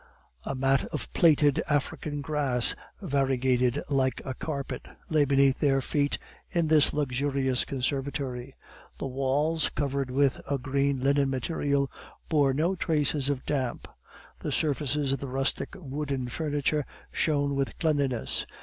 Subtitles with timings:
[0.45, 6.17] A mat of plaited African grass, variegated like a carpet, lay beneath their feet
[6.49, 8.51] in this luxurious conservatory.
[8.97, 11.91] The walls, covered with a green linen material,
[12.29, 13.87] bore no traces of damp.
[14.39, 18.47] The surfaces of the rustic wooden furniture shone with cleanliness.